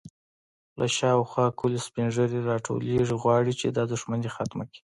_له 0.77 0.85
شاوخوا 0.97 1.45
کليو 1.59 1.85
سپين 1.87 2.07
ږيرې 2.15 2.39
راټولېږي، 2.51 3.19
غواړي 3.21 3.53
چې 3.59 3.67
دا 3.77 3.83
دښمنې 3.91 4.29
ختمه 4.35 4.63
کړي. 4.69 4.79